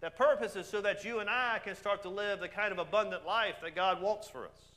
That 0.00 0.16
purpose 0.16 0.56
is 0.56 0.66
so 0.66 0.80
that 0.80 1.04
you 1.04 1.18
and 1.18 1.28
I 1.28 1.60
can 1.62 1.76
start 1.76 2.02
to 2.02 2.08
live 2.08 2.40
the 2.40 2.48
kind 2.48 2.72
of 2.72 2.78
abundant 2.78 3.26
life 3.26 3.56
that 3.62 3.74
God 3.74 4.00
wants 4.00 4.28
for 4.28 4.46
us. 4.46 4.70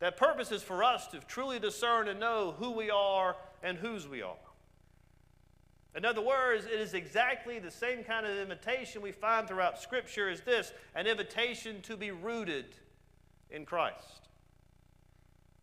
That 0.00 0.16
purpose 0.16 0.52
is 0.52 0.62
for 0.62 0.82
us 0.82 1.06
to 1.08 1.20
truly 1.20 1.58
discern 1.58 2.08
and 2.08 2.20
know 2.20 2.54
who 2.58 2.72
we 2.72 2.90
are 2.90 3.36
and 3.62 3.78
whose 3.78 4.06
we 4.06 4.22
are. 4.22 4.34
In 5.94 6.04
other 6.04 6.20
words, 6.20 6.66
it 6.66 6.78
is 6.78 6.92
exactly 6.92 7.58
the 7.58 7.70
same 7.70 8.04
kind 8.04 8.26
of 8.26 8.36
invitation 8.36 9.00
we 9.00 9.12
find 9.12 9.48
throughout 9.48 9.80
Scripture 9.80 10.28
as 10.28 10.42
this 10.42 10.72
an 10.94 11.06
invitation 11.06 11.80
to 11.82 11.96
be 11.96 12.10
rooted 12.10 12.66
in 13.50 13.64
Christ. 13.64 14.28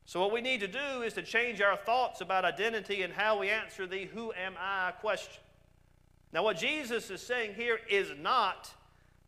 So, 0.05 0.19
what 0.19 0.33
we 0.33 0.41
need 0.41 0.59
to 0.61 0.67
do 0.67 1.03
is 1.03 1.13
to 1.13 1.21
change 1.21 1.61
our 1.61 1.77
thoughts 1.77 2.21
about 2.21 2.45
identity 2.45 3.03
and 3.03 3.13
how 3.13 3.39
we 3.39 3.49
answer 3.49 3.85
the 3.85 4.05
who 4.05 4.33
am 4.33 4.55
I 4.59 4.91
question. 4.99 5.42
Now, 6.33 6.43
what 6.43 6.57
Jesus 6.57 7.09
is 7.11 7.21
saying 7.21 7.53
here 7.53 7.79
is 7.89 8.11
not 8.19 8.73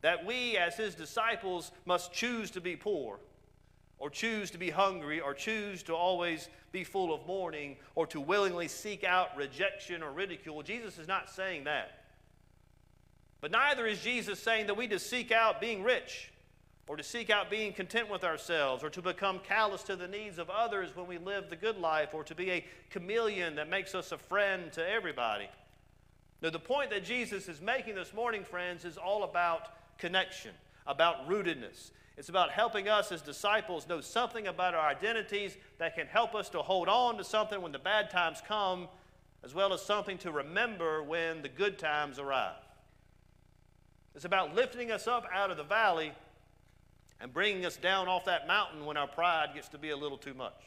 that 0.02 0.26
we, 0.26 0.58
as 0.58 0.76
his 0.76 0.96
disciples, 0.96 1.72
must 1.86 2.12
choose 2.12 2.52
to 2.52 2.62
be 2.62 2.76
poor, 2.76 3.20
or 4.00 4.10
choose 4.10 4.52
to 4.52 4.58
be 4.58 4.72
hungry, 4.72 5.22
or 5.22 5.34
choose 5.34 5.84
to 5.84 5.96
always 5.96 6.50
be 6.72 6.84
full 6.84 7.14
of 7.14 7.26
mourning, 7.28 7.78
or 7.94 8.08
to 8.08 8.20
willingly 8.20 8.68
seek 8.68 9.04
out 9.04 9.38
rejection 9.38 10.04
or 10.04 10.12
ridicule. 10.12 10.64
Jesus 10.64 10.98
is 10.98 11.08
not 11.08 11.30
saying 11.30 11.64
that. 11.66 12.06
But 13.40 13.52
neither 13.52 13.86
is 13.86 14.02
Jesus 14.02 14.40
saying 14.40 14.68
that 14.68 14.76
we 14.76 14.88
just 14.88 15.10
seek 15.10 15.32
out 15.32 15.62
being 15.62 15.84
rich 15.84 16.32
or 16.88 16.98
to 16.98 17.04
seek 17.04 17.30
out 17.30 17.50
being 17.50 17.74
content 17.74 18.10
with 18.10 18.24
ourselves, 18.24 18.84
or 18.84 18.90
to 18.92 19.02
become 19.02 19.40
callous 19.40 19.82
to 19.84 19.96
the 19.96 20.08
needs 20.08 20.38
of 20.38 20.50
others 20.52 20.96
when 20.96 21.08
we 21.08 21.18
live 21.18 21.50
the 21.50 21.56
good 21.56 21.78
life, 21.78 22.10
or 22.14 22.24
to 22.24 22.36
be 22.36 22.52
a 22.52 22.66
chameleon 22.92 23.56
that 23.56 23.68
makes 23.68 23.96
us 23.96 24.12
a 24.12 24.18
friend 24.18 24.72
to 24.72 24.88
everybody. 24.88 25.48
Now, 26.46 26.52
the 26.52 26.60
point 26.60 26.92
that 26.92 27.04
Jesus 27.04 27.50
is 27.50 27.60
making 27.60 27.96
this 27.96 28.14
morning, 28.14 28.44
friends, 28.44 28.86
is 28.86 28.98
all 28.98 29.24
about 29.24 29.70
connection, 29.98 30.52
about 30.86 31.28
rootedness. 31.28 31.90
It's 32.18 32.30
about 32.30 32.52
helping 32.52 32.88
us 32.88 33.12
as 33.12 33.24
disciples 33.24 33.88
know 33.90 34.00
something 34.00 34.46
about 34.46 34.76
our 34.76 34.88
identities 34.88 35.58
that 35.80 35.96
can 35.96 36.06
help 36.06 36.36
us 36.36 36.50
to 36.50 36.60
hold 36.60 36.88
on 36.88 37.18
to 37.18 37.24
something 37.24 37.64
when 37.64 37.72
the 37.72 37.80
bad 37.80 38.12
times 38.12 38.44
come, 38.48 38.88
as 39.44 39.56
well 39.56 39.74
as 39.74 39.82
something 39.82 40.20
to 40.20 40.32
remember 40.32 41.02
when 41.02 41.42
the 41.42 41.50
good 41.50 41.80
times 41.80 42.20
arrive. 42.20 42.62
It's 44.14 44.26
about 44.26 44.54
lifting 44.54 44.92
us 44.92 45.08
up 45.08 45.26
out 45.34 45.50
of 45.50 45.58
the 45.58 45.64
valley 45.64 46.12
and 47.20 47.34
bringing 47.34 47.66
us 47.66 47.76
down 47.76 48.08
off 48.08 48.26
that 48.26 48.46
mountain 48.46 48.86
when 48.86 48.98
our 48.98 49.08
pride 49.08 49.56
gets 49.56 49.70
to 49.70 49.80
be 49.80 49.90
a 49.90 49.98
little 49.98 50.20
too 50.20 50.36
much. 50.36 50.62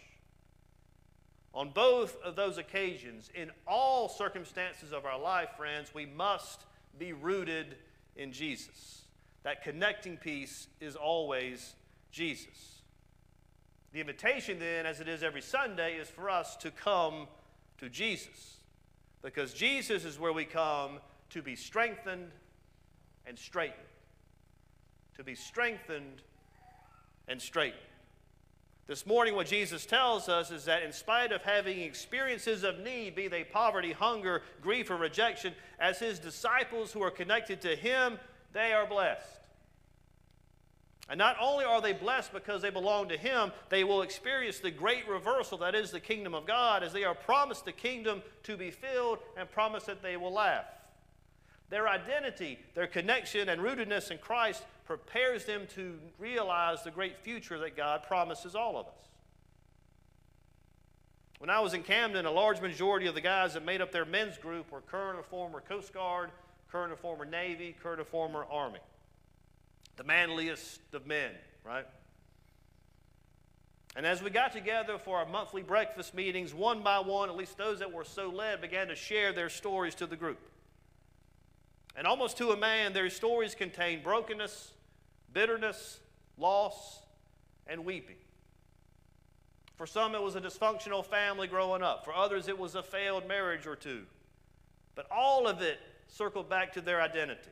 On 1.54 1.70
both 1.70 2.20
of 2.22 2.36
those 2.36 2.58
occasions, 2.58 3.30
in 3.34 3.50
all 3.66 4.08
circumstances 4.08 4.92
of 4.92 5.04
our 5.06 5.18
life, 5.18 5.48
friends, 5.56 5.92
we 5.94 6.06
must 6.06 6.64
be 6.98 7.12
rooted 7.12 7.76
in 8.16 8.32
Jesus. 8.32 9.02
That 9.44 9.62
connecting 9.62 10.16
piece 10.16 10.68
is 10.80 10.94
always 10.94 11.74
Jesus. 12.12 12.82
The 13.92 14.00
invitation, 14.00 14.58
then, 14.58 14.84
as 14.84 15.00
it 15.00 15.08
is 15.08 15.22
every 15.22 15.40
Sunday, 15.40 15.96
is 15.96 16.08
for 16.08 16.28
us 16.28 16.56
to 16.56 16.70
come 16.70 17.26
to 17.78 17.88
Jesus. 17.88 18.58
Because 19.22 19.54
Jesus 19.54 20.04
is 20.04 20.18
where 20.18 20.32
we 20.32 20.44
come 20.44 20.98
to 21.30 21.42
be 21.42 21.56
strengthened 21.56 22.30
and 23.26 23.38
straightened. 23.38 23.80
To 25.16 25.24
be 25.24 25.34
strengthened 25.34 26.22
and 27.26 27.40
straight. 27.40 27.74
This 28.88 29.04
morning, 29.04 29.34
what 29.34 29.46
Jesus 29.46 29.84
tells 29.84 30.30
us 30.30 30.50
is 30.50 30.64
that 30.64 30.82
in 30.82 30.92
spite 30.92 31.30
of 31.30 31.42
having 31.42 31.80
experiences 31.80 32.64
of 32.64 32.78
need, 32.78 33.14
be 33.14 33.28
they 33.28 33.44
poverty, 33.44 33.92
hunger, 33.92 34.42
grief, 34.62 34.90
or 34.90 34.96
rejection, 34.96 35.52
as 35.78 35.98
his 35.98 36.18
disciples 36.18 36.90
who 36.90 37.02
are 37.02 37.10
connected 37.10 37.60
to 37.60 37.76
him, 37.76 38.18
they 38.54 38.72
are 38.72 38.86
blessed. 38.86 39.38
And 41.10 41.18
not 41.18 41.36
only 41.40 41.66
are 41.66 41.82
they 41.82 41.92
blessed 41.92 42.32
because 42.32 42.60
they 42.60 42.70
belong 42.70 43.08
to 43.08 43.16
Him, 43.16 43.50
they 43.70 43.82
will 43.82 44.02
experience 44.02 44.58
the 44.58 44.70
great 44.70 45.08
reversal 45.08 45.56
that 45.58 45.74
is 45.74 45.90
the 45.90 46.00
kingdom 46.00 46.34
of 46.34 46.46
God 46.46 46.82
as 46.82 46.92
they 46.92 47.04
are 47.04 47.14
promised 47.14 47.64
the 47.64 47.72
kingdom 47.72 48.22
to 48.42 48.58
be 48.58 48.70
filled 48.70 49.18
and 49.36 49.50
promised 49.50 49.86
that 49.86 50.02
they 50.02 50.18
will 50.18 50.32
laugh. 50.32 50.66
Their 51.70 51.88
identity, 51.88 52.58
their 52.74 52.86
connection, 52.86 53.48
and 53.48 53.60
rootedness 53.60 54.10
in 54.10 54.18
Christ 54.18 54.64
prepares 54.88 55.44
them 55.44 55.66
to 55.74 55.98
realize 56.18 56.82
the 56.82 56.90
great 56.90 57.18
future 57.18 57.58
that 57.58 57.76
God 57.76 58.04
promises 58.04 58.54
all 58.54 58.78
of 58.78 58.86
us. 58.86 59.10
When 61.40 61.50
I 61.50 61.60
was 61.60 61.74
in 61.74 61.82
Camden, 61.82 62.24
a 62.24 62.30
large 62.30 62.62
majority 62.62 63.06
of 63.06 63.14
the 63.14 63.20
guys 63.20 63.52
that 63.52 63.66
made 63.66 63.82
up 63.82 63.92
their 63.92 64.06
men's 64.06 64.38
group 64.38 64.72
were 64.72 64.80
current 64.80 65.18
or 65.18 65.22
former 65.22 65.60
Coast 65.60 65.92
Guard, 65.92 66.30
current 66.72 66.90
or 66.90 66.96
former 66.96 67.26
Navy, 67.26 67.76
current 67.82 68.00
or 68.00 68.06
former 68.06 68.46
Army. 68.50 68.78
The 69.96 70.04
manliest 70.04 70.80
of 70.94 71.06
men, 71.06 71.32
right? 71.64 71.86
And 73.94 74.06
as 74.06 74.22
we 74.22 74.30
got 74.30 74.54
together 74.54 74.96
for 74.96 75.18
our 75.18 75.26
monthly 75.26 75.62
breakfast 75.62 76.14
meetings, 76.14 76.54
one 76.54 76.82
by 76.82 76.98
one, 77.00 77.28
at 77.28 77.36
least 77.36 77.58
those 77.58 77.80
that 77.80 77.92
were 77.92 78.04
so 78.04 78.30
led, 78.30 78.62
began 78.62 78.88
to 78.88 78.94
share 78.94 79.34
their 79.34 79.50
stories 79.50 79.94
to 79.96 80.06
the 80.06 80.16
group. 80.16 80.40
And 81.94 82.06
almost 82.06 82.38
to 82.38 82.52
a 82.52 82.56
man, 82.56 82.94
their 82.94 83.10
stories 83.10 83.54
contained 83.54 84.02
brokenness, 84.02 84.72
bitterness, 85.32 86.00
loss, 86.36 87.02
and 87.66 87.84
weeping. 87.84 88.16
For 89.76 89.86
some, 89.86 90.14
it 90.14 90.22
was 90.22 90.34
a 90.34 90.40
dysfunctional 90.40 91.04
family 91.04 91.46
growing 91.46 91.82
up. 91.82 92.04
For 92.04 92.12
others, 92.12 92.48
it 92.48 92.58
was 92.58 92.74
a 92.74 92.82
failed 92.82 93.28
marriage 93.28 93.66
or 93.66 93.76
two. 93.76 94.02
But 94.94 95.06
all 95.10 95.46
of 95.46 95.62
it 95.62 95.78
circled 96.08 96.50
back 96.50 96.72
to 96.72 96.80
their 96.80 97.00
identity. 97.00 97.50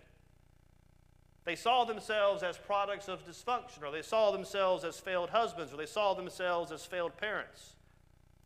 They 1.45 1.54
saw 1.54 1.85
themselves 1.85 2.42
as 2.42 2.59
products 2.59 3.09
of 3.09 3.25
dysfunction, 3.25 3.85
or 3.85 3.92
they 3.92 4.02
saw 4.02 4.33
themselves 4.33 4.83
as 4.83 4.99
failed 4.99 5.30
husbands, 5.30 5.73
or 5.73 5.76
they 5.76 5.87
saw 5.87 6.14
themselves 6.14 6.73
as 6.73 6.85
failed 6.85 7.16
parents. 7.16 7.75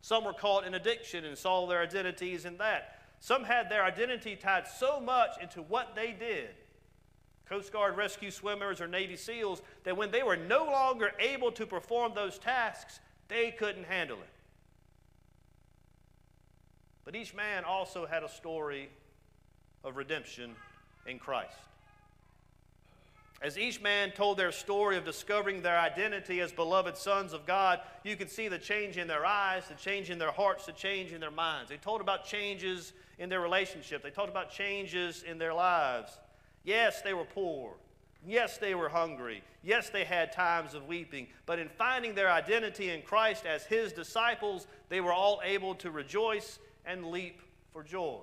Some 0.02 0.24
were 0.24 0.34
caught 0.34 0.66
in 0.66 0.74
addiction 0.74 1.24
and 1.24 1.36
saw 1.36 1.66
their 1.66 1.80
identities 1.80 2.44
in 2.44 2.58
that. 2.58 3.00
Some 3.20 3.44
had 3.44 3.70
their 3.70 3.84
identity 3.84 4.36
tied 4.36 4.66
so 4.68 5.00
much 5.00 5.30
into 5.40 5.62
what 5.62 5.94
they 5.94 6.12
did 6.12 6.50
Coast 7.50 7.72
Guard 7.72 7.96
rescue 7.96 8.30
swimmers 8.30 8.80
or 8.80 8.86
Navy 8.86 9.16
SEALs, 9.16 9.60
that 9.82 9.96
when 9.96 10.12
they 10.12 10.22
were 10.22 10.36
no 10.36 10.66
longer 10.66 11.10
able 11.18 11.50
to 11.50 11.66
perform 11.66 12.12
those 12.14 12.38
tasks, 12.38 13.00
they 13.26 13.50
couldn't 13.50 13.84
handle 13.84 14.18
it. 14.18 14.32
But 17.04 17.16
each 17.16 17.34
man 17.34 17.64
also 17.64 18.06
had 18.06 18.22
a 18.22 18.28
story 18.28 18.88
of 19.82 19.96
redemption 19.96 20.54
in 21.06 21.18
Christ. 21.18 21.58
As 23.42 23.58
each 23.58 23.80
man 23.80 24.12
told 24.12 24.36
their 24.36 24.52
story 24.52 24.96
of 24.96 25.04
discovering 25.04 25.60
their 25.60 25.78
identity 25.78 26.40
as 26.40 26.52
beloved 26.52 26.96
sons 26.96 27.32
of 27.32 27.46
God, 27.46 27.80
you 28.04 28.14
could 28.14 28.30
see 28.30 28.46
the 28.46 28.58
change 28.58 28.96
in 28.96 29.08
their 29.08 29.26
eyes, 29.26 29.64
the 29.66 29.74
change 29.74 30.08
in 30.10 30.20
their 30.20 30.30
hearts, 30.30 30.66
the 30.66 30.72
change 30.72 31.10
in 31.10 31.20
their 31.20 31.32
minds. 31.32 31.70
They 31.70 31.78
told 31.78 32.00
about 32.00 32.26
changes 32.26 32.92
in 33.18 33.28
their 33.28 33.40
relationship, 33.40 34.04
they 34.04 34.10
talked 34.10 34.30
about 34.30 34.52
changes 34.52 35.24
in 35.24 35.36
their 35.36 35.52
lives. 35.52 36.16
Yes, 36.64 37.02
they 37.02 37.14
were 37.14 37.24
poor. 37.24 37.74
Yes, 38.26 38.58
they 38.58 38.74
were 38.74 38.88
hungry. 38.88 39.42
Yes, 39.62 39.88
they 39.88 40.04
had 40.04 40.32
times 40.32 40.74
of 40.74 40.86
weeping. 40.86 41.26
But 41.46 41.58
in 41.58 41.68
finding 41.68 42.14
their 42.14 42.30
identity 42.30 42.90
in 42.90 43.02
Christ 43.02 43.46
as 43.46 43.64
his 43.64 43.92
disciples, 43.92 44.66
they 44.88 45.00
were 45.00 45.12
all 45.12 45.40
able 45.42 45.74
to 45.76 45.90
rejoice 45.90 46.58
and 46.84 47.06
leap 47.06 47.40
for 47.72 47.82
joy. 47.82 48.18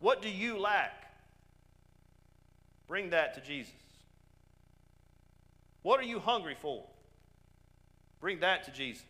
What 0.00 0.20
do 0.20 0.28
you 0.28 0.58
lack? 0.58 1.14
Bring 2.86 3.10
that 3.10 3.34
to 3.34 3.40
Jesus. 3.40 3.72
What 5.82 6.00
are 6.00 6.04
you 6.04 6.18
hungry 6.18 6.56
for? 6.60 6.84
Bring 8.20 8.40
that 8.40 8.64
to 8.64 8.70
Jesus. 8.70 9.04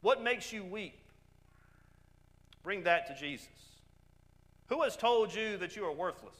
What 0.00 0.22
makes 0.22 0.52
you 0.52 0.64
weep? 0.64 0.98
Bring 2.62 2.84
that 2.84 3.06
to 3.08 3.14
Jesus. 3.14 3.48
Who 4.68 4.82
has 4.82 4.96
told 4.96 5.34
you 5.34 5.56
that 5.58 5.76
you 5.76 5.84
are 5.84 5.92
worthless? 5.92 6.36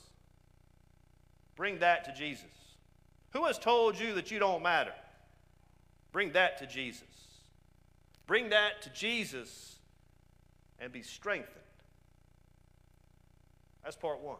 Bring 1.56 1.78
that 1.80 2.04
to 2.04 2.12
Jesus. 2.12 2.44
Who 3.30 3.44
has 3.46 3.58
told 3.58 3.98
you 3.98 4.14
that 4.14 4.30
you 4.30 4.38
don't 4.38 4.62
matter? 4.62 4.94
Bring 6.12 6.32
that 6.32 6.58
to 6.58 6.66
Jesus. 6.66 7.02
Bring 8.26 8.50
that 8.50 8.82
to 8.82 8.90
Jesus 8.90 9.76
and 10.78 10.92
be 10.92 11.02
strengthened. 11.02 11.54
That's 13.82 13.96
part 13.96 14.20
one. 14.20 14.36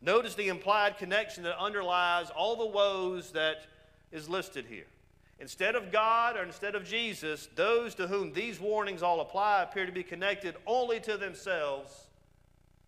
Notice 0.00 0.34
the 0.34 0.48
implied 0.48 0.96
connection 0.96 1.42
that 1.42 1.58
underlies 1.58 2.30
all 2.30 2.56
the 2.56 2.66
woes 2.66 3.32
that 3.32 3.66
is 4.12 4.28
listed 4.28 4.64
here. 4.66 4.86
Instead 5.40 5.76
of 5.76 5.92
God 5.92 6.36
or 6.36 6.42
instead 6.42 6.74
of 6.74 6.84
Jesus, 6.84 7.48
those 7.54 7.94
to 7.94 8.08
whom 8.08 8.32
these 8.32 8.58
warnings 8.58 9.02
all 9.02 9.20
apply 9.20 9.62
appear 9.62 9.86
to 9.86 9.92
be 9.92 10.02
connected 10.02 10.56
only 10.66 10.98
to 11.00 11.16
themselves 11.16 12.08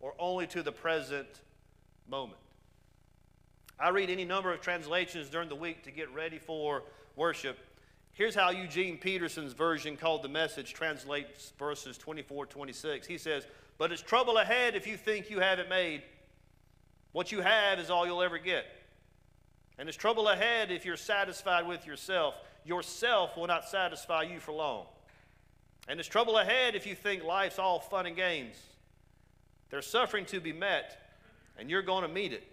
or 0.01 0.13
only 0.19 0.47
to 0.47 0.61
the 0.61 0.71
present 0.71 1.27
moment. 2.09 2.37
I 3.79 3.89
read 3.89 4.09
any 4.09 4.25
number 4.25 4.51
of 4.53 4.61
translations 4.61 5.29
during 5.29 5.47
the 5.47 5.55
week 5.55 5.83
to 5.83 5.91
get 5.91 6.13
ready 6.13 6.37
for 6.37 6.83
worship. 7.15 7.57
Here's 8.11 8.35
how 8.35 8.51
Eugene 8.51 8.97
Peterson's 8.97 9.53
version 9.53 9.95
called 9.95 10.21
the 10.21 10.29
message 10.29 10.73
translates 10.73 11.53
verses 11.57 11.97
24 11.97 12.47
26. 12.47 13.07
He 13.07 13.17
says, 13.17 13.47
But 13.77 13.91
it's 13.93 14.01
trouble 14.01 14.37
ahead 14.37 14.75
if 14.75 14.85
you 14.85 14.97
think 14.97 15.29
you 15.29 15.39
have 15.39 15.57
it 15.59 15.69
made. 15.69 16.03
What 17.13 17.31
you 17.31 17.41
have 17.41 17.79
is 17.79 17.89
all 17.89 18.05
you'll 18.05 18.21
ever 18.21 18.37
get. 18.37 18.65
And 19.81 19.87
there's 19.87 19.97
trouble 19.97 20.27
ahead 20.27 20.69
if 20.69 20.85
you're 20.85 20.95
satisfied 20.95 21.65
with 21.65 21.87
yourself. 21.87 22.35
Yourself 22.63 23.35
will 23.35 23.47
not 23.47 23.67
satisfy 23.67 24.21
you 24.21 24.39
for 24.39 24.51
long. 24.51 24.85
And 25.87 25.97
there's 25.97 26.07
trouble 26.07 26.37
ahead 26.37 26.75
if 26.75 26.85
you 26.85 26.93
think 26.93 27.23
life's 27.23 27.57
all 27.57 27.79
fun 27.79 28.05
and 28.05 28.15
games. 28.15 28.57
There's 29.71 29.87
suffering 29.87 30.25
to 30.25 30.39
be 30.39 30.53
met, 30.53 31.15
and 31.57 31.67
you're 31.67 31.81
going 31.81 32.03
to 32.03 32.07
meet 32.07 32.31
it. 32.31 32.43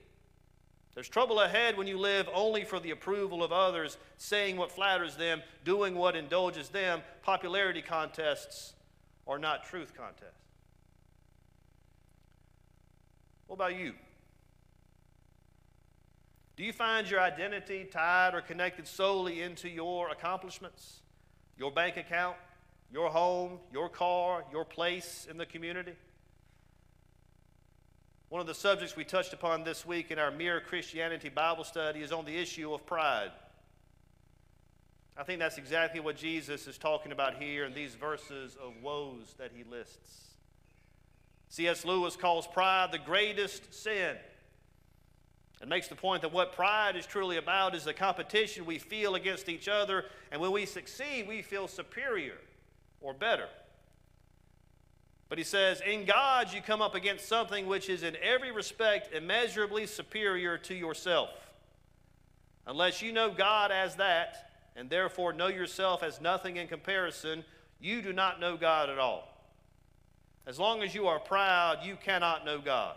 There's 0.94 1.10
trouble 1.10 1.40
ahead 1.40 1.76
when 1.76 1.86
you 1.86 1.98
live 1.98 2.30
only 2.32 2.64
for 2.64 2.80
the 2.80 2.92
approval 2.92 3.44
of 3.44 3.52
others, 3.52 3.98
saying 4.16 4.56
what 4.56 4.72
flatters 4.72 5.14
them, 5.14 5.42
doing 5.66 5.96
what 5.96 6.16
indulges 6.16 6.70
them. 6.70 7.02
Popularity 7.20 7.82
contests 7.82 8.72
are 9.26 9.38
not 9.38 9.66
truth 9.66 9.92
contests. 9.94 10.32
What 13.48 13.56
about 13.56 13.76
you? 13.76 13.92
Do 16.58 16.64
you 16.64 16.72
find 16.72 17.08
your 17.08 17.20
identity 17.20 17.84
tied 17.84 18.34
or 18.34 18.40
connected 18.40 18.88
solely 18.88 19.42
into 19.42 19.68
your 19.68 20.10
accomplishments, 20.10 21.02
your 21.56 21.70
bank 21.70 21.96
account, 21.96 22.34
your 22.92 23.10
home, 23.10 23.60
your 23.72 23.88
car, 23.88 24.42
your 24.50 24.64
place 24.64 25.28
in 25.30 25.36
the 25.36 25.46
community? 25.46 25.92
One 28.28 28.40
of 28.40 28.48
the 28.48 28.56
subjects 28.56 28.96
we 28.96 29.04
touched 29.04 29.32
upon 29.32 29.62
this 29.62 29.86
week 29.86 30.10
in 30.10 30.18
our 30.18 30.32
Mere 30.32 30.60
Christianity 30.60 31.28
Bible 31.28 31.62
study 31.62 32.00
is 32.00 32.10
on 32.10 32.24
the 32.24 32.36
issue 32.36 32.74
of 32.74 32.84
pride. 32.84 33.30
I 35.16 35.22
think 35.22 35.38
that's 35.38 35.58
exactly 35.58 36.00
what 36.00 36.16
Jesus 36.16 36.66
is 36.66 36.76
talking 36.76 37.12
about 37.12 37.36
here 37.36 37.66
in 37.66 37.72
these 37.72 37.94
verses 37.94 38.56
of 38.60 38.72
woes 38.82 39.32
that 39.38 39.52
he 39.54 39.62
lists. 39.62 40.34
C.S. 41.50 41.84
Lewis 41.84 42.16
calls 42.16 42.48
pride 42.48 42.90
the 42.90 42.98
greatest 42.98 43.72
sin 43.72 44.16
and 45.60 45.68
makes 45.68 45.88
the 45.88 45.94
point 45.94 46.22
that 46.22 46.32
what 46.32 46.52
pride 46.52 46.96
is 46.96 47.06
truly 47.06 47.36
about 47.36 47.74
is 47.74 47.84
the 47.84 47.94
competition 47.94 48.64
we 48.64 48.78
feel 48.78 49.14
against 49.14 49.48
each 49.48 49.68
other, 49.68 50.04
and 50.30 50.40
when 50.40 50.52
we 50.52 50.66
succeed, 50.66 51.26
we 51.26 51.42
feel 51.42 51.66
superior 51.66 52.38
or 53.00 53.12
better. 53.12 53.48
But 55.28 55.38
he 55.38 55.44
says, 55.44 55.82
in 55.86 56.04
God, 56.04 56.52
you 56.52 56.62
come 56.62 56.80
up 56.80 56.94
against 56.94 57.28
something 57.28 57.66
which 57.66 57.88
is 57.88 58.02
in 58.02 58.16
every 58.22 58.50
respect 58.50 59.12
immeasurably 59.12 59.86
superior 59.86 60.56
to 60.58 60.74
yourself. 60.74 61.30
Unless 62.66 63.02
you 63.02 63.12
know 63.12 63.30
God 63.30 63.70
as 63.70 63.96
that, 63.96 64.50
and 64.76 64.88
therefore 64.88 65.32
know 65.32 65.48
yourself 65.48 66.02
as 66.02 66.20
nothing 66.20 66.56
in 66.56 66.68
comparison, 66.68 67.44
you 67.80 68.00
do 68.00 68.12
not 68.12 68.40
know 68.40 68.56
God 68.56 68.88
at 68.88 68.98
all. 68.98 69.28
As 70.46 70.58
long 70.58 70.82
as 70.82 70.94
you 70.94 71.08
are 71.08 71.18
proud, 71.18 71.84
you 71.84 71.96
cannot 71.96 72.44
know 72.44 72.58
God. 72.58 72.96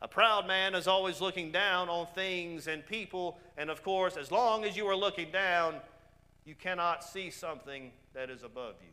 A 0.00 0.08
proud 0.08 0.46
man 0.46 0.74
is 0.74 0.86
always 0.86 1.20
looking 1.20 1.50
down 1.50 1.88
on 1.88 2.06
things 2.14 2.68
and 2.68 2.86
people, 2.86 3.38
and 3.56 3.68
of 3.68 3.82
course, 3.82 4.16
as 4.16 4.30
long 4.30 4.64
as 4.64 4.76
you 4.76 4.86
are 4.86 4.96
looking 4.96 5.32
down, 5.32 5.76
you 6.44 6.54
cannot 6.54 7.02
see 7.02 7.30
something 7.30 7.90
that 8.14 8.30
is 8.30 8.44
above 8.44 8.74
you. 8.80 8.92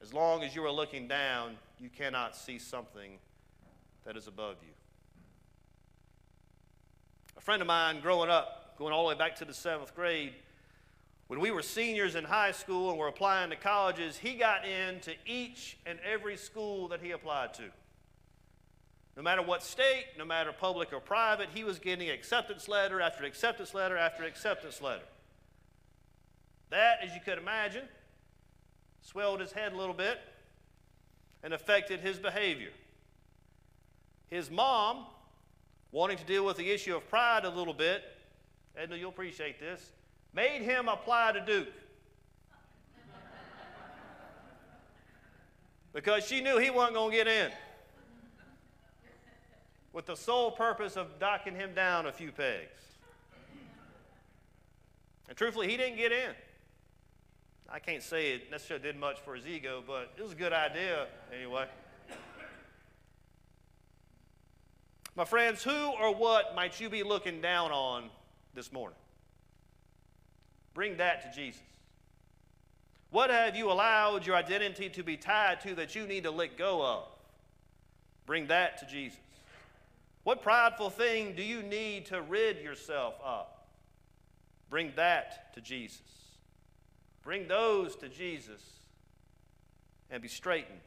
As 0.00 0.14
long 0.14 0.42
as 0.42 0.56
you 0.56 0.64
are 0.64 0.70
looking 0.70 1.06
down, 1.06 1.56
you 1.78 1.90
cannot 1.90 2.34
see 2.34 2.58
something 2.58 3.18
that 4.04 4.16
is 4.16 4.26
above 4.26 4.56
you. 4.62 4.72
A 7.36 7.40
friend 7.40 7.60
of 7.60 7.68
mine 7.68 8.00
growing 8.00 8.30
up, 8.30 8.76
going 8.78 8.92
all 8.92 9.04
the 9.04 9.10
way 9.10 9.14
back 9.14 9.36
to 9.36 9.44
the 9.44 9.54
seventh 9.54 9.94
grade, 9.94 10.32
when 11.28 11.38
we 11.38 11.50
were 11.50 11.62
seniors 11.62 12.14
in 12.14 12.24
high 12.24 12.52
school 12.52 12.90
and 12.90 12.98
were 12.98 13.08
applying 13.08 13.50
to 13.50 13.56
colleges, 13.56 14.16
he 14.16 14.34
got 14.34 14.66
into 14.66 15.12
each 15.26 15.76
and 15.86 15.98
every 16.00 16.36
school 16.36 16.88
that 16.88 17.00
he 17.00 17.12
applied 17.12 17.54
to. 17.54 17.64
No 19.16 19.22
matter 19.22 19.42
what 19.42 19.62
state, 19.62 20.06
no 20.16 20.24
matter 20.24 20.52
public 20.52 20.92
or 20.92 21.00
private, 21.00 21.50
he 21.54 21.64
was 21.64 21.78
getting 21.78 22.08
acceptance 22.08 22.66
letter 22.66 23.00
after 23.00 23.24
acceptance 23.24 23.74
letter 23.74 23.96
after 23.96 24.24
acceptance 24.24 24.80
letter. 24.80 25.04
That, 26.70 26.98
as 27.02 27.14
you 27.14 27.20
could 27.22 27.36
imagine, 27.36 27.84
swelled 29.02 29.40
his 29.40 29.52
head 29.52 29.74
a 29.74 29.76
little 29.76 29.94
bit 29.94 30.18
and 31.42 31.52
affected 31.52 32.00
his 32.00 32.18
behavior. 32.18 32.70
His 34.28 34.50
mom, 34.50 35.04
wanting 35.90 36.16
to 36.16 36.24
deal 36.24 36.46
with 36.46 36.56
the 36.56 36.70
issue 36.70 36.96
of 36.96 37.06
pride 37.10 37.44
a 37.44 37.50
little 37.50 37.74
bit, 37.74 38.02
Edna, 38.74 38.96
you'll 38.96 39.10
appreciate 39.10 39.60
this, 39.60 39.92
made 40.32 40.62
him 40.62 40.88
apply 40.88 41.32
to 41.32 41.44
Duke. 41.44 41.68
because 45.92 46.26
she 46.26 46.40
knew 46.40 46.56
he 46.56 46.70
wasn't 46.70 46.94
going 46.94 47.10
to 47.10 47.16
get 47.16 47.28
in 47.28 47.52
with 49.92 50.06
the 50.06 50.16
sole 50.16 50.50
purpose 50.50 50.96
of 50.96 51.08
knocking 51.20 51.54
him 51.54 51.74
down 51.74 52.06
a 52.06 52.12
few 52.12 52.32
pegs. 52.32 52.82
And 55.28 55.36
truthfully, 55.36 55.68
he 55.68 55.76
didn't 55.76 55.96
get 55.96 56.12
in. 56.12 56.32
I 57.68 57.78
can't 57.78 58.02
say 58.02 58.32
it 58.32 58.50
necessarily 58.50 58.82
did 58.82 58.98
much 58.98 59.20
for 59.20 59.34
his 59.34 59.46
ego, 59.46 59.82
but 59.86 60.12
it 60.16 60.22
was 60.22 60.32
a 60.32 60.36
good 60.36 60.52
idea 60.52 61.06
anyway. 61.34 61.66
My 65.14 65.24
friends, 65.24 65.62
who 65.62 65.92
or 66.00 66.14
what 66.14 66.54
might 66.54 66.80
you 66.80 66.88
be 66.88 67.02
looking 67.02 67.40
down 67.40 67.70
on 67.70 68.10
this 68.54 68.72
morning? 68.72 68.96
Bring 70.74 70.96
that 70.98 71.22
to 71.22 71.38
Jesus. 71.38 71.60
What 73.10 73.28
have 73.28 73.54
you 73.54 73.70
allowed 73.70 74.26
your 74.26 74.36
identity 74.36 74.88
to 74.88 75.02
be 75.02 75.18
tied 75.18 75.60
to 75.62 75.74
that 75.74 75.94
you 75.94 76.06
need 76.06 76.24
to 76.24 76.30
let 76.30 76.56
go 76.56 76.82
of? 76.82 77.04
Bring 78.24 78.46
that 78.46 78.78
to 78.78 78.86
Jesus. 78.86 79.18
What 80.24 80.42
prideful 80.42 80.90
thing 80.90 81.34
do 81.34 81.42
you 81.42 81.62
need 81.62 82.06
to 82.06 82.22
rid 82.22 82.58
yourself 82.58 83.14
of? 83.24 83.46
Bring 84.70 84.92
that 84.96 85.52
to 85.54 85.60
Jesus. 85.60 86.00
Bring 87.22 87.48
those 87.48 87.96
to 87.96 88.08
Jesus 88.08 88.62
and 90.10 90.22
be 90.22 90.28
straightened. 90.28 90.78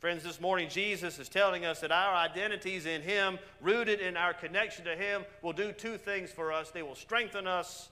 Friends, 0.00 0.22
this 0.22 0.40
morning 0.40 0.68
Jesus 0.68 1.18
is 1.18 1.28
telling 1.28 1.64
us 1.64 1.80
that 1.80 1.90
our 1.90 2.14
identities 2.14 2.86
in 2.86 3.02
Him, 3.02 3.38
rooted 3.60 4.00
in 4.00 4.16
our 4.16 4.32
connection 4.32 4.84
to 4.84 4.94
Him, 4.94 5.24
will 5.42 5.52
do 5.52 5.72
two 5.72 5.98
things 5.98 6.30
for 6.30 6.52
us. 6.52 6.70
They 6.70 6.82
will 6.82 6.94
strengthen 6.94 7.46
us 7.46 7.88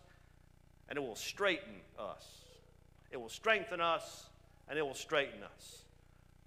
and 0.89 0.97
it 0.97 1.03
will 1.03 1.17
straighten 1.17 1.75
us. 1.99 2.25
It 3.11 3.21
will 3.21 3.29
strengthen 3.29 3.81
us 3.81 4.27
and 4.69 4.79
it 4.79 4.83
will 4.83 4.95
straighten 4.95 5.43
us. 5.43 5.83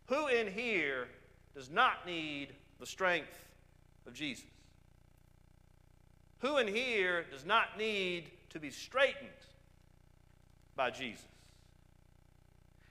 Who 0.07 0.27
in 0.27 0.51
here 0.51 1.07
does 1.59 1.69
not 1.69 2.05
need 2.05 2.53
the 2.79 2.85
strength 2.85 3.37
of 4.07 4.13
Jesus? 4.13 4.45
Who 6.37 6.57
in 6.57 6.69
here 6.69 7.25
does 7.29 7.45
not 7.45 7.77
need 7.77 8.31
to 8.51 8.61
be 8.61 8.69
straightened 8.69 9.27
by 10.77 10.89
Jesus? 10.89 11.25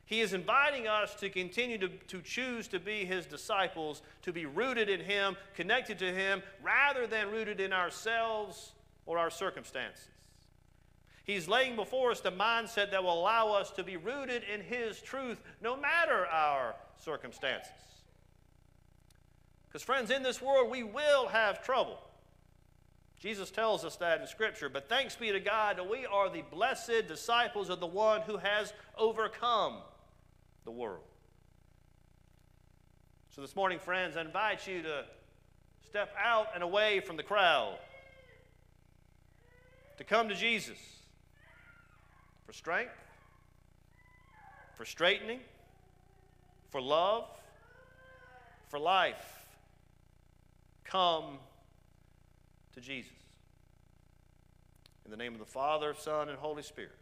He 0.05 0.21
is 0.21 0.35
inviting 0.35 0.87
us 0.87 1.15
to 1.15 1.31
continue 1.31 1.79
to, 1.79 1.89
to 1.89 2.21
choose 2.21 2.69
to 2.69 2.79
be 2.79 3.07
His 3.07 3.25
disciples, 3.25 4.03
to 4.21 4.35
be 4.35 4.45
rooted 4.45 4.91
in 4.91 5.01
Him, 5.01 5.39
connected 5.55 5.99
to 6.01 6.13
Him, 6.13 6.43
rather 6.63 7.07
than 7.07 7.31
rooted 7.31 7.61
in 7.61 7.73
ourselves 7.73 8.75
or 9.07 9.17
our 9.17 9.31
circumstances. 9.31 10.05
He's 11.25 11.49
laying 11.49 11.75
before 11.75 12.11
us 12.11 12.21
the 12.21 12.33
mindset 12.33 12.91
that 12.91 13.03
will 13.03 13.19
allow 13.19 13.51
us 13.51 13.71
to 13.71 13.83
be 13.83 13.97
rooted 13.97 14.43
in 14.43 14.61
His 14.61 15.01
truth 15.01 15.41
no 15.63 15.75
matter 15.75 16.27
our 16.27 16.75
circumstances. 16.99 17.73
Because, 19.69 19.83
friends, 19.83 20.11
in 20.11 20.23
this 20.23 20.41
world 20.41 20.71
we 20.71 20.83
will 20.83 21.29
have 21.29 21.63
trouble. 21.63 21.99
Jesus 23.21 23.51
tells 23.51 23.85
us 23.85 23.97
that 23.97 24.21
in 24.21 24.27
Scripture. 24.27 24.69
But 24.69 24.89
thanks 24.89 25.17
be 25.17 25.33
to 25.33 25.41
God 25.41 25.79
that 25.79 25.91
we 25.91 26.07
are 26.07 26.31
the 26.31 26.43
blessed 26.51 27.09
disciples 27.09 27.69
of 27.69 27.81
the 27.81 27.87
one 27.87 28.23
who 28.23 28.37
has 28.37 28.73
overcome 28.97 29.79
the 30.65 30.71
world. 30.71 31.03
So, 33.31 33.43
this 33.43 33.57
morning, 33.57 33.79
friends, 33.79 34.17
I 34.17 34.23
invite 34.23 34.67
you 34.67 34.83
to 34.83 35.05
step 35.87 36.15
out 36.23 36.49
and 36.55 36.63
away 36.63 37.01
from 37.01 37.17
the 37.17 37.23
crowd, 37.23 37.79
to 39.97 40.05
come 40.05 40.29
to 40.29 40.35
Jesus 40.35 40.79
for 42.47 42.53
strength, 42.53 42.95
for 44.77 44.85
straightening, 44.85 45.41
for 46.71 46.81
love, 46.81 47.27
for 48.69 48.79
life. 48.79 49.38
Come 50.91 51.39
to 52.75 52.81
Jesus. 52.81 53.13
In 55.05 55.11
the 55.11 55.19
name 55.19 55.35
of 55.35 55.39
the 55.39 55.45
Father, 55.45 55.95
Son, 55.99 56.31
and 56.31 56.39
Holy 56.39 56.63
Spirit. 56.63 56.93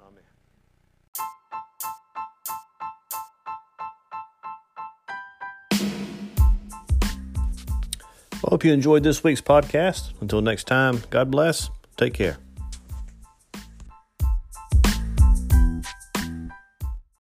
Amen. 0.00 0.22
I 8.32 8.48
hope 8.48 8.64
you 8.64 8.72
enjoyed 8.72 9.02
this 9.02 9.24
week's 9.24 9.40
podcast. 9.40 10.12
Until 10.20 10.40
next 10.40 10.68
time, 10.68 11.02
God 11.10 11.32
bless. 11.32 11.70
Take 11.96 12.14
care. 12.14 12.38